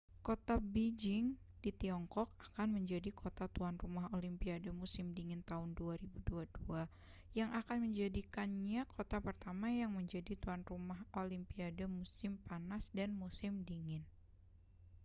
kota 0.25 0.53
beijing 0.73 1.27
di 1.63 1.69
tiongkok 1.81 2.29
akan 2.49 2.67
menjadi 2.81 3.09
kota 3.21 3.45
tuan 3.55 3.75
rumah 3.83 4.07
olimpiade 4.17 4.69
musim 4.81 5.05
dingin 5.17 5.41
tahun 5.49 5.69
2022 5.79 7.37
yang 7.39 7.49
akan 7.59 7.77
menjadikannya 7.85 8.81
kota 8.95 9.17
pertama 9.27 9.67
yang 9.81 9.91
menjadi 9.99 10.33
tuan 10.43 10.61
rumah 10.71 11.01
olimpiade 11.21 11.85
musim 11.99 12.31
panas 12.49 12.83
dan 12.97 13.09
musim 13.23 13.53
dingin 13.69 14.01